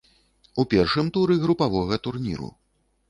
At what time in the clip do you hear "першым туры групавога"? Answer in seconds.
0.71-2.01